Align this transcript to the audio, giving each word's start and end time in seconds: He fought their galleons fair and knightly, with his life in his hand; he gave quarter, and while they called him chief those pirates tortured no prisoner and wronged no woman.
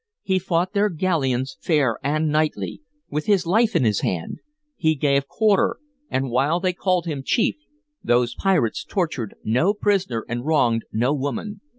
He 0.23 0.39
fought 0.39 0.73
their 0.73 0.89
galleons 0.89 1.57
fair 1.61 1.99
and 2.03 2.29
knightly, 2.29 2.81
with 3.11 3.27
his 3.27 3.45
life 3.45 3.75
in 3.75 3.83
his 3.83 3.99
hand; 3.99 4.39
he 4.75 4.95
gave 4.95 5.27
quarter, 5.27 5.77
and 6.09 6.31
while 6.31 6.59
they 6.59 6.73
called 6.73 7.05
him 7.05 7.21
chief 7.23 7.55
those 8.03 8.33
pirates 8.33 8.83
tortured 8.83 9.35
no 9.43 9.75
prisoner 9.75 10.25
and 10.27 10.43
wronged 10.43 10.85
no 10.91 11.13
woman. 11.13 11.61